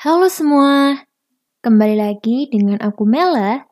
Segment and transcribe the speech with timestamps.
[0.00, 0.96] Halo semua,
[1.60, 3.68] kembali lagi dengan aku Mela.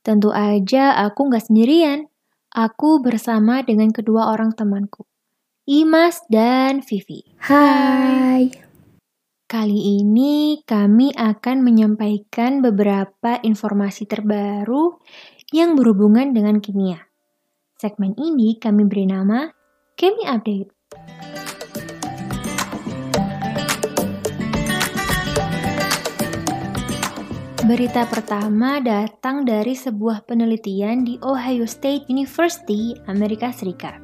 [0.00, 2.08] Tentu aja aku nggak sendirian.
[2.48, 5.04] Aku bersama dengan kedua orang temanku,
[5.68, 7.36] Imas dan Vivi.
[7.44, 8.56] Hai.
[9.44, 14.96] Kali ini kami akan menyampaikan beberapa informasi terbaru
[15.52, 17.04] yang berhubungan dengan kimia.
[17.76, 19.52] Segmen ini kami beri nama
[19.92, 20.72] Chemi Update.
[27.64, 33.96] Berita pertama datang dari sebuah penelitian di Ohio State University, Amerika Serikat.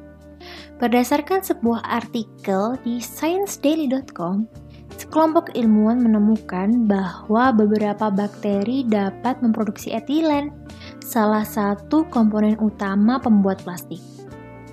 [0.81, 4.49] Berdasarkan sebuah artikel di ScienceDaily.com,
[4.97, 10.49] sekelompok ilmuwan menemukan bahwa beberapa bakteri dapat memproduksi etilen,
[10.97, 14.01] salah satu komponen utama pembuat plastik.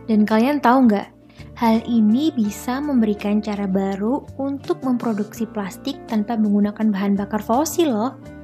[0.09, 1.12] Dan kalian tahu nggak,
[1.60, 8.38] hal ini bisa memberikan cara baru untuk memproduksi plastik tanpa menggunakan bahan bakar fosil loh.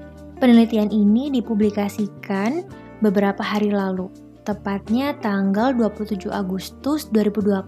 [0.44, 2.68] Penelitian ini dipublikasikan
[3.00, 4.12] beberapa hari lalu,
[4.44, 7.64] tepatnya tanggal 27 Agustus 2020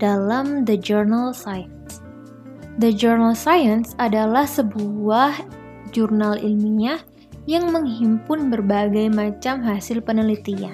[0.00, 2.00] dalam The Journal Science.
[2.80, 5.44] The Journal Science adalah sebuah
[5.92, 7.04] jurnal ilmiah
[7.44, 10.72] yang menghimpun berbagai macam hasil penelitian.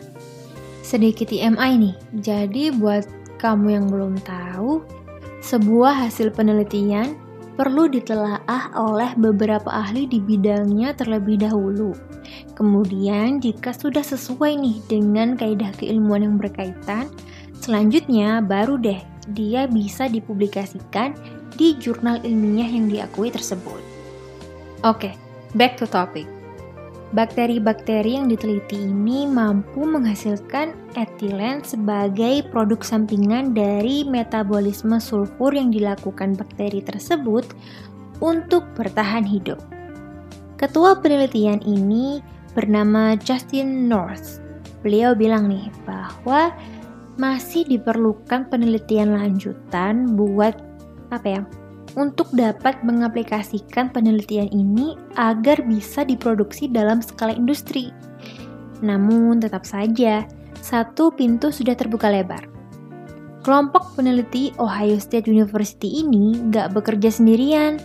[0.86, 3.02] Sedikit IMI nih, jadi buat
[3.42, 4.78] kamu yang belum tahu,
[5.42, 7.18] sebuah hasil penelitian
[7.54, 11.94] perlu ditelaah oleh beberapa ahli di bidangnya terlebih dahulu.
[12.58, 17.10] Kemudian, jika sudah sesuai nih dengan kaidah keilmuan yang berkaitan,
[17.62, 19.00] selanjutnya baru deh
[19.32, 21.14] dia bisa dipublikasikan
[21.54, 23.80] di jurnal ilmiah yang diakui tersebut.
[24.82, 25.14] Oke,
[25.54, 26.33] back to topic.
[27.14, 36.34] Bakteri-bakteri yang diteliti ini mampu menghasilkan etilen sebagai produk sampingan dari metabolisme sulfur yang dilakukan
[36.34, 37.46] bakteri tersebut
[38.18, 39.62] untuk bertahan hidup.
[40.58, 42.18] Ketua penelitian ini
[42.50, 44.42] bernama Justin North.
[44.82, 46.50] Beliau bilang nih bahwa
[47.14, 50.58] masih diperlukan penelitian lanjutan buat
[51.14, 51.42] apa ya?
[51.94, 57.94] Untuk dapat mengaplikasikan penelitian ini agar bisa diproduksi dalam skala industri.
[58.82, 60.26] Namun, tetap saja,
[60.58, 62.50] satu pintu sudah terbuka lebar.
[63.44, 67.76] Kelompok peneliti Ohio State University ini nggak bekerja sendirian.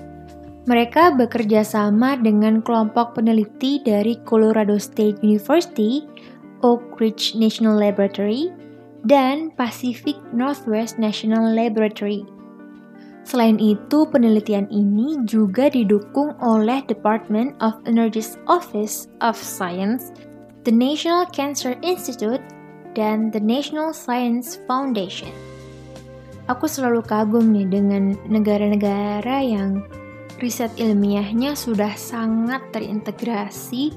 [0.66, 6.06] Mereka bekerja sama dengan kelompok peneliti dari Colorado State University,
[6.64, 8.54] Oak Ridge National Laboratory,
[9.04, 12.39] dan Pacific Northwest National Laboratory
[13.30, 20.10] Selain itu, penelitian ini juga didukung oleh Department of Energy's Office of Science,
[20.66, 22.42] the National Cancer Institute,
[22.98, 25.30] dan the National Science Foundation.
[26.50, 29.86] Aku selalu kagum nih dengan negara-negara yang
[30.42, 33.94] riset ilmiahnya sudah sangat terintegrasi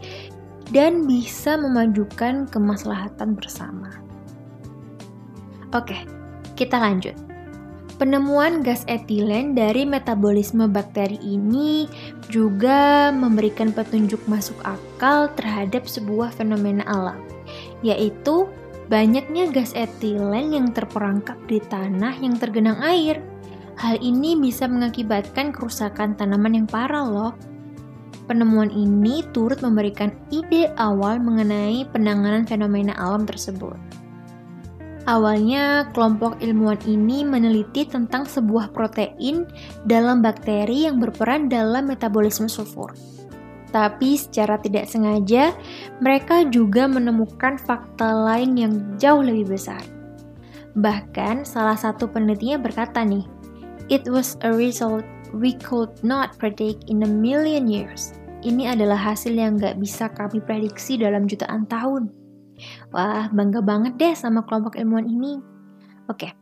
[0.77, 3.97] dan bisa memajukan kemaslahatan bersama.
[5.73, 5.97] Oke,
[6.53, 7.32] kita lanjut.
[8.03, 11.87] Penemuan gas etilen dari metabolisme bakteri ini
[12.27, 17.23] juga memberikan petunjuk masuk akal terhadap sebuah fenomena alam,
[17.79, 18.51] yaitu
[18.91, 23.23] banyaknya gas etilen yang terperangkap di tanah yang tergenang air.
[23.79, 27.39] Hal ini bisa mengakibatkan kerusakan tanaman yang parah loh.
[28.27, 33.92] Penemuan ini turut memberikan ide awal mengenai penanganan fenomena alam tersebut.
[35.03, 39.51] Awalnya, kelompok ilmuwan ini meneliti tentang sebuah protein
[39.83, 42.95] dalam bakteri yang berperan dalam metabolisme sulfur.
[43.75, 45.51] Tapi secara tidak sengaja,
[45.99, 49.83] mereka juga menemukan fakta lain yang jauh lebih besar.
[50.79, 53.27] Bahkan, salah satu penelitinya berkata nih,
[53.91, 55.03] It was a result
[55.35, 58.15] we could not predict in a million years.
[58.47, 62.22] Ini adalah hasil yang gak bisa kami prediksi dalam jutaan tahun.
[62.93, 65.41] Wah, bangga banget deh sama kelompok ilmuwan ini.
[66.11, 66.35] Oke,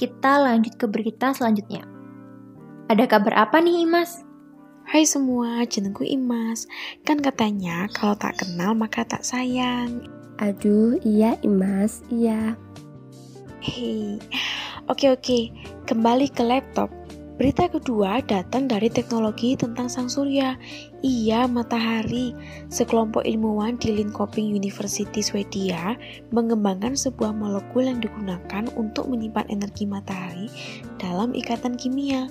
[0.00, 1.84] kita lanjut ke berita selanjutnya.
[2.88, 4.24] Ada kabar apa nih, Imas?
[4.88, 6.64] Hai semua, jenengku Imas.
[7.04, 10.08] Kan katanya kalau tak kenal maka tak sayang.
[10.40, 12.56] Aduh, iya Imas, iya.
[13.60, 14.16] Hei,
[14.88, 15.52] oke oke,
[15.84, 16.88] kembali ke laptop.
[17.38, 20.58] Berita kedua datang dari teknologi tentang sang surya.
[21.06, 22.34] Iya, matahari.
[22.66, 25.94] Sekelompok ilmuwan di Linköping University Swedia
[26.34, 30.50] mengembangkan sebuah molekul yang digunakan untuk menyimpan energi matahari
[30.98, 32.26] dalam ikatan kimia.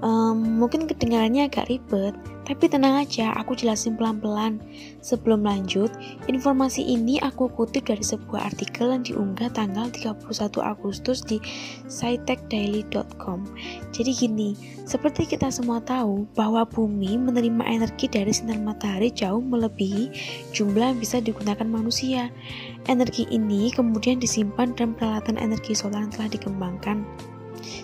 [0.00, 2.16] Um, mungkin kedengarannya agak ribet,
[2.48, 4.58] tapi tenang aja, aku jelasin pelan-pelan.
[5.04, 5.92] Sebelum lanjut,
[6.26, 10.24] informasi ini aku kutip dari sebuah artikel yang diunggah tanggal 31
[10.58, 11.38] Agustus di
[11.86, 13.44] scitechdaily.com.
[13.92, 14.50] Jadi gini,
[14.88, 20.10] seperti kita semua tahu bahwa bumi menerima energi dari sinar matahari jauh melebihi
[20.56, 22.32] jumlah yang bisa digunakan manusia.
[22.90, 27.04] Energi ini kemudian disimpan dalam peralatan energi solar yang telah dikembangkan.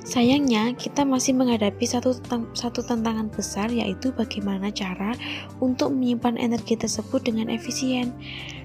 [0.07, 2.15] Sayangnya, kita masih menghadapi satu,
[2.55, 5.19] satu tantangan besar yaitu bagaimana cara
[5.59, 8.15] untuk menyimpan energi tersebut dengan efisien.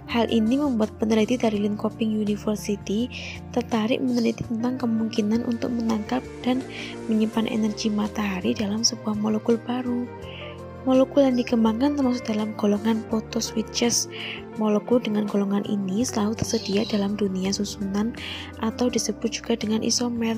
[0.05, 3.09] Hal ini membuat peneliti dari Linköping University
[3.57, 6.61] tertarik meneliti tentang kemungkinan untuk menangkap dan
[7.09, 10.05] menyimpan energi matahari dalam sebuah molekul baru.
[10.85, 14.05] Molekul yang dikembangkan termasuk dalam golongan photoswitches.
[14.61, 18.13] Molekul dengan golongan ini selalu tersedia dalam dunia susunan
[18.61, 20.37] atau disebut juga dengan isomer.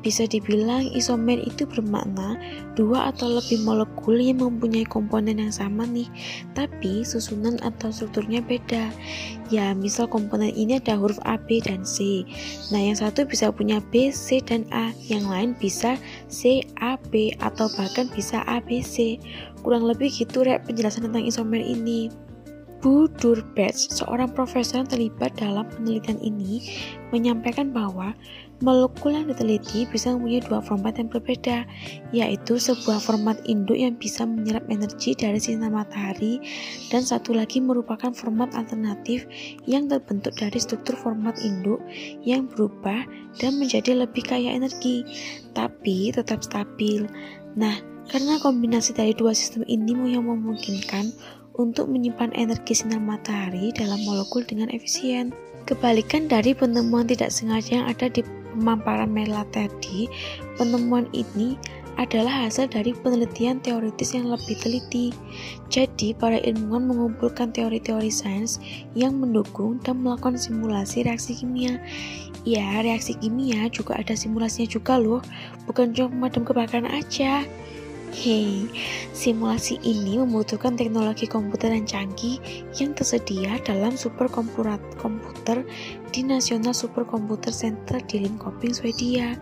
[0.00, 2.40] Bisa dibilang isomer itu bermakna
[2.72, 6.08] dua atau lebih molekul yang mempunyai komponen yang sama nih,
[6.56, 8.88] tapi susunan atau strukturnya beda.
[9.52, 12.24] Ya, misal komponen ini ada huruf A, B, dan C.
[12.72, 16.00] Nah, yang satu bisa punya B, C, dan A, yang lain bisa
[16.32, 19.20] C, A, B, atau bahkan bisa A, B, C.
[19.60, 22.08] Kurang lebih gitu rek penjelasan tentang isomer ini.
[22.80, 26.64] Bu Durbetz, seorang profesor yang terlibat dalam penelitian ini,
[27.12, 28.16] menyampaikan bahwa
[28.64, 31.68] molekul yang diteliti bisa mempunyai dua format yang berbeda,
[32.16, 36.40] yaitu sebuah format induk yang bisa menyerap energi dari sinar matahari,
[36.88, 39.28] dan satu lagi merupakan format alternatif
[39.68, 41.84] yang terbentuk dari struktur format induk
[42.24, 43.04] yang berubah
[43.36, 45.04] dan menjadi lebih kaya energi,
[45.52, 47.04] tapi tetap stabil.
[47.60, 47.76] Nah,
[48.08, 51.12] karena kombinasi dari dua sistem ini yang memungkinkan
[51.60, 55.36] untuk menyimpan energi sinar matahari dalam molekul dengan efisien.
[55.68, 58.24] Kebalikan dari penemuan tidak sengaja yang ada di
[58.56, 60.08] pemaparan Mela tadi,
[60.56, 61.60] penemuan ini
[62.00, 65.12] adalah hasil dari penelitian teoritis yang lebih teliti.
[65.68, 68.56] Jadi, para ilmuwan mengumpulkan teori-teori sains
[68.96, 71.76] yang mendukung dan melakukan simulasi reaksi kimia.
[72.48, 75.20] Ya, reaksi kimia juga ada simulasinya juga loh,
[75.68, 77.44] bukan cuma pemadam kebakaran aja.
[78.10, 78.66] Hei,
[79.14, 82.42] simulasi ini membutuhkan teknologi komputer yang canggih
[82.74, 85.62] yang tersedia dalam superkomputer
[86.10, 89.38] di National Supercomputer Center di Linköping, Swedia.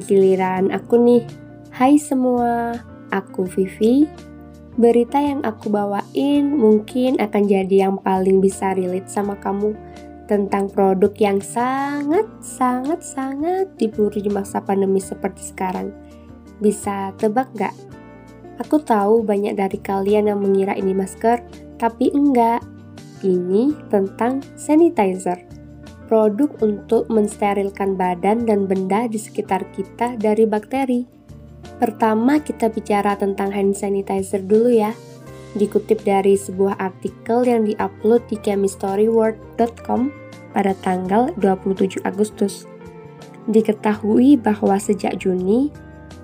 [0.00, 1.22] Giliran aku nih
[1.70, 2.76] Hai semua,
[3.14, 4.08] aku Vivi.
[4.80, 9.76] Berita yang aku bawain mungkin akan jadi yang paling bisa relate sama kamu
[10.30, 15.90] tentang produk yang sangat, sangat, sangat diburu di masa pandemi seperti sekarang.
[16.62, 17.74] Bisa tebak gak?
[18.62, 21.42] Aku tahu banyak dari kalian yang mengira ini masker,
[21.82, 22.62] tapi enggak.
[23.26, 25.42] Ini tentang sanitizer.
[26.06, 31.04] Produk untuk mensterilkan badan dan benda di sekitar kita dari bakteri.
[31.82, 34.94] Pertama kita bicara tentang hand sanitizer dulu ya.
[35.58, 40.10] Dikutip dari sebuah artikel yang diupload di chemistryworld.com
[40.54, 42.70] pada tanggal 27 Agustus.
[43.50, 45.74] Diketahui bahwa sejak Juni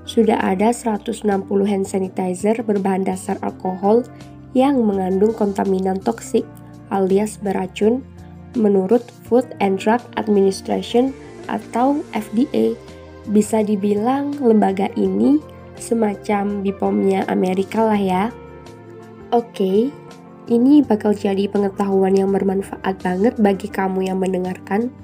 [0.07, 1.27] sudah ada 160
[1.67, 4.07] hand sanitizer berbahan dasar alkohol
[4.55, 6.47] yang mengandung kontaminan toksik
[6.95, 8.07] alias beracun
[8.55, 11.11] menurut Food and Drug Administration
[11.51, 12.79] atau FDA
[13.27, 15.43] bisa dibilang lembaga ini
[15.77, 18.25] semacam BPOM-nya Amerika lah ya.
[19.35, 19.91] Oke,
[20.47, 24.95] ini bakal jadi pengetahuan yang bermanfaat banget bagi kamu yang mendengarkan.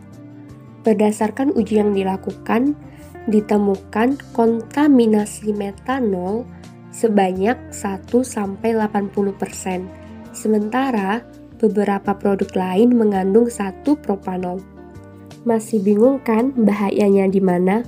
[0.86, 2.78] Berdasarkan uji yang dilakukan,
[3.26, 6.46] ditemukan kontaminasi metanol
[6.94, 8.70] sebanyak 1-80%.
[10.30, 11.26] Sementara
[11.58, 14.62] beberapa produk lain mengandung satu propanol.
[15.42, 17.82] Masih bingung kan bahayanya di mana?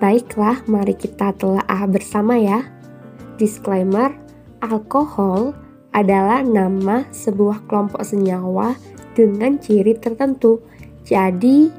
[0.00, 2.64] Baiklah, mari kita telah bersama ya.
[3.36, 4.16] Disclaimer,
[4.62, 5.56] alkohol
[5.90, 8.78] adalah nama sebuah kelompok senyawa
[9.18, 10.62] dengan ciri tertentu.
[11.02, 11.72] Jadi,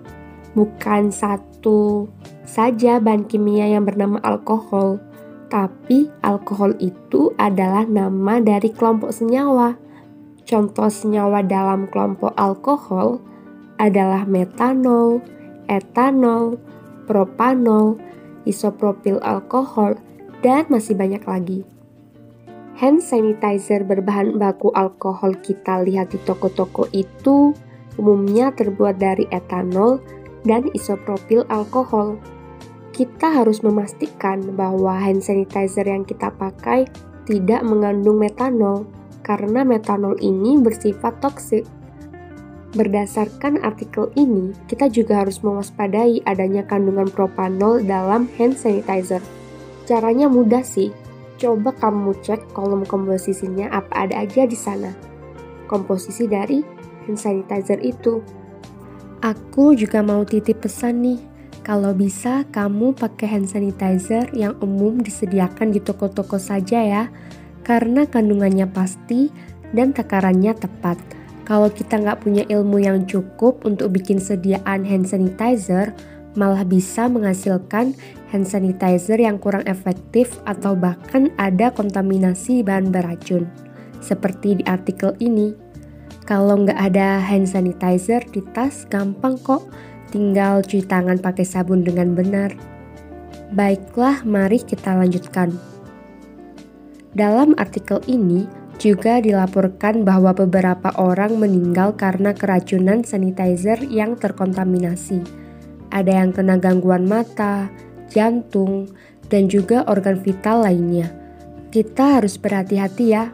[0.51, 2.11] bukan satu
[2.43, 4.99] saja bahan kimia yang bernama alkohol,
[5.47, 9.79] tapi alkohol itu adalah nama dari kelompok senyawa.
[10.43, 13.23] Contoh senyawa dalam kelompok alkohol
[13.79, 15.23] adalah metanol,
[15.71, 16.59] etanol,
[17.07, 17.95] propanol,
[18.43, 19.95] isopropil alkohol,
[20.43, 21.59] dan masih banyak lagi.
[22.81, 27.53] Hand sanitizer berbahan baku alkohol kita lihat di toko-toko itu
[28.01, 30.01] umumnya terbuat dari etanol
[30.49, 32.17] dan isopropil alkohol.
[32.89, 36.89] Kita harus memastikan bahwa hand sanitizer yang kita pakai
[37.29, 38.89] tidak mengandung metanol
[39.21, 41.69] karena metanol ini bersifat toksik.
[42.73, 49.21] Berdasarkan artikel ini, kita juga harus mewaspadai adanya kandungan propanol dalam hand sanitizer.
[49.85, 50.89] Caranya mudah sih,
[51.41, 54.93] Coba kamu cek kolom komposisinya apa ada aja di sana.
[55.65, 56.61] Komposisi dari
[57.09, 58.21] hand sanitizer itu.
[59.25, 61.19] Aku juga mau titip pesan nih.
[61.65, 67.03] Kalau bisa, kamu pakai hand sanitizer yang umum disediakan di toko-toko saja ya,
[67.65, 69.33] karena kandungannya pasti
[69.73, 71.01] dan takarannya tepat.
[71.45, 75.93] Kalau kita nggak punya ilmu yang cukup untuk bikin sediaan hand sanitizer,
[76.33, 77.97] malah bisa menghasilkan
[78.31, 83.45] hand sanitizer yang kurang efektif atau bahkan ada kontaminasi bahan beracun.
[83.99, 85.53] Seperti di artikel ini,
[86.23, 89.67] kalau nggak ada hand sanitizer di tas gampang kok,
[90.15, 92.55] tinggal cuci tangan pakai sabun dengan benar.
[93.51, 95.51] Baiklah, mari kita lanjutkan.
[97.11, 98.47] Dalam artikel ini
[98.79, 105.19] juga dilaporkan bahwa beberapa orang meninggal karena keracunan sanitizer yang terkontaminasi.
[105.91, 107.67] Ada yang kena gangguan mata,
[108.11, 108.91] jantung,
[109.31, 111.09] dan juga organ vital lainnya.
[111.71, 113.31] Kita harus berhati-hati ya.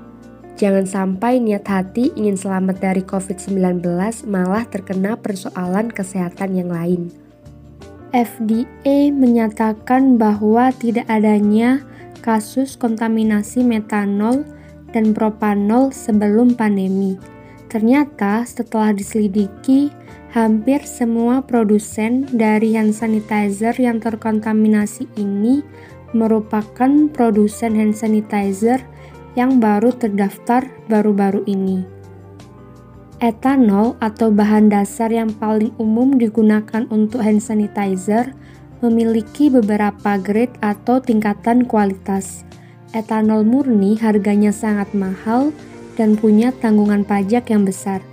[0.58, 3.82] Jangan sampai niat hati ingin selamat dari COVID-19
[4.26, 7.10] malah terkena persoalan kesehatan yang lain.
[8.10, 11.84] FDA menyatakan bahwa tidak adanya
[12.26, 14.48] kasus kontaminasi metanol
[14.96, 17.20] dan propanol sebelum pandemi.
[17.68, 19.92] Ternyata setelah diselidiki,
[20.38, 25.65] Hampir semua produsen dari hand sanitizer yang terkontaminasi ini
[26.13, 28.77] merupakan produsen hand sanitizer
[29.34, 31.82] yang baru terdaftar baru-baru ini.
[33.17, 38.29] Etanol atau bahan dasar yang paling umum digunakan untuk hand sanitizer
[38.86, 42.46] memiliki beberapa grade atau tingkatan kualitas.
[42.94, 45.50] Etanol murni harganya sangat mahal
[45.98, 48.06] dan punya tanggungan pajak yang besar.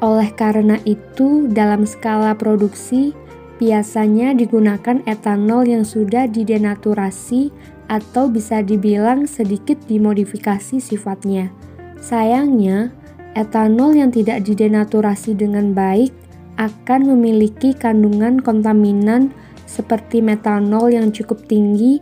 [0.00, 3.12] Oleh karena itu, dalam skala produksi
[3.60, 7.52] biasanya digunakan etanol yang sudah didenaturasi
[7.92, 11.52] atau bisa dibilang sedikit dimodifikasi sifatnya.
[12.00, 12.96] Sayangnya,
[13.36, 16.16] etanol yang tidak didenaturasi dengan baik
[16.56, 19.36] akan memiliki kandungan kontaminan
[19.68, 22.00] seperti metanol yang cukup tinggi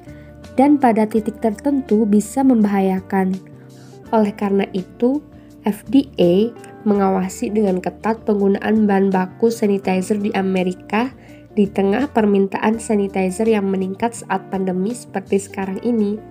[0.54, 3.34] dan pada titik tertentu bisa membahayakan.
[4.14, 5.18] Oleh karena itu,
[5.66, 6.54] FDA
[6.86, 11.10] mengawasi dengan ketat penggunaan bahan baku sanitizer di Amerika
[11.58, 16.22] di tengah permintaan sanitizer yang meningkat saat pandemi seperti sekarang ini.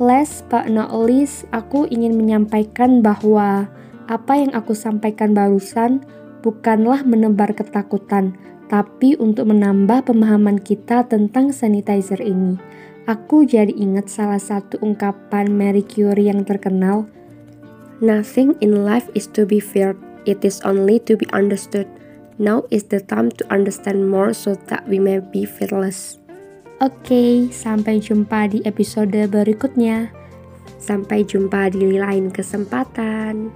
[0.00, 3.70] Last but not least, aku ingin menyampaikan bahwa
[4.10, 6.02] apa yang aku sampaikan barusan
[6.42, 8.34] bukanlah menebar ketakutan,
[8.66, 12.58] tapi untuk menambah pemahaman kita tentang sanitizer ini.
[13.06, 17.06] Aku jadi ingat salah satu ungkapan Mary Curie yang terkenal,
[18.00, 21.84] Nothing in life is to be feared, it is only to be understood.
[22.40, 26.16] Now is the time to understand more so that we may be fearless.
[26.80, 30.08] Oke, okay, sampai jumpa di episode berikutnya.
[30.80, 33.52] Sampai jumpa di lain kesempatan.